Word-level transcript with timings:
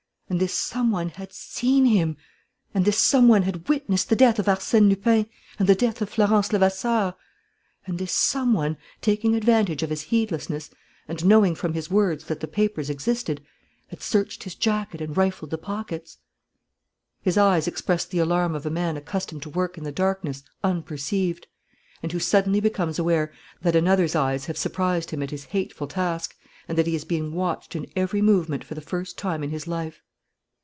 And 0.31 0.39
this 0.39 0.53
some 0.53 0.91
one 0.91 1.09
had 1.09 1.33
seen 1.33 1.83
him! 1.87 2.15
And 2.73 2.85
this 2.85 2.97
some 2.97 3.27
one 3.27 3.41
had 3.41 3.67
witnessed 3.67 4.07
the 4.07 4.15
death 4.15 4.39
of 4.39 4.45
Arsène 4.45 4.87
Lupin 4.87 5.25
and 5.59 5.67
the 5.67 5.75
death 5.75 6.01
of 6.01 6.09
Florence 6.09 6.53
Levasseur! 6.53 7.15
And 7.85 7.99
this 7.99 8.13
some 8.13 8.53
one, 8.53 8.77
taking 9.01 9.35
advantage 9.35 9.83
of 9.83 9.89
his 9.89 10.03
heedlessness 10.03 10.69
and 11.05 11.25
knowing 11.25 11.53
from 11.53 11.73
his 11.73 11.91
words 11.91 12.23
that 12.27 12.39
the 12.39 12.47
papers 12.47 12.89
existed, 12.89 13.45
had 13.89 14.01
searched 14.01 14.45
his 14.45 14.55
jacket 14.55 15.01
and 15.01 15.17
rifled 15.17 15.49
the 15.51 15.57
pockets! 15.57 16.19
His 17.21 17.37
eyes 17.37 17.67
expressed 17.67 18.09
the 18.09 18.19
alarm 18.19 18.55
of 18.55 18.65
a 18.65 18.69
man 18.71 18.95
accustomed 18.95 19.41
to 19.41 19.49
work 19.49 19.77
in 19.77 19.83
the 19.83 19.91
darkness 19.91 20.43
unperceived, 20.63 21.45
and 22.01 22.13
who 22.13 22.19
suddenly 22.19 22.61
becomes 22.61 22.97
aware 22.97 23.33
that 23.63 23.75
another's 23.75 24.15
eyes 24.15 24.45
have 24.45 24.57
surprised 24.57 25.11
him 25.11 25.21
at 25.21 25.31
his 25.31 25.43
hateful 25.47 25.87
task 25.87 26.37
and 26.69 26.77
that 26.77 26.87
he 26.87 26.95
is 26.95 27.03
being 27.03 27.33
watched 27.33 27.75
in 27.75 27.85
every 27.97 28.21
movement 28.21 28.63
for 28.63 28.75
the 28.75 28.79
first 28.79 29.17
time 29.17 29.43
in 29.43 29.49
his 29.49 29.67
life. 29.67 30.01